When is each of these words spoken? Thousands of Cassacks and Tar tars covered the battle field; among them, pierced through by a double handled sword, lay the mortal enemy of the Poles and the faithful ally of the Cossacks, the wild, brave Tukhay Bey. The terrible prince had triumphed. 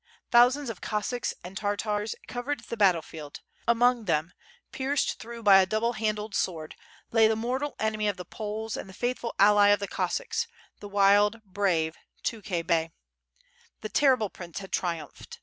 Thousands 0.31 0.71
of 0.71 0.81
Cassacks 0.81 1.31
and 1.43 1.55
Tar 1.55 1.77
tars 1.77 2.15
covered 2.27 2.61
the 2.61 2.75
battle 2.75 3.03
field; 3.03 3.41
among 3.67 4.05
them, 4.05 4.33
pierced 4.71 5.19
through 5.19 5.43
by 5.43 5.59
a 5.61 5.67
double 5.67 5.93
handled 5.93 6.33
sword, 6.33 6.75
lay 7.11 7.27
the 7.27 7.35
mortal 7.35 7.75
enemy 7.77 8.07
of 8.07 8.17
the 8.17 8.25
Poles 8.25 8.75
and 8.75 8.89
the 8.89 8.95
faithful 8.95 9.35
ally 9.37 9.67
of 9.67 9.79
the 9.79 9.87
Cossacks, 9.87 10.47
the 10.79 10.89
wild, 10.89 11.43
brave 11.43 11.97
Tukhay 12.23 12.63
Bey. 12.65 12.89
The 13.81 13.89
terrible 13.89 14.31
prince 14.31 14.57
had 14.57 14.71
triumphed. 14.71 15.37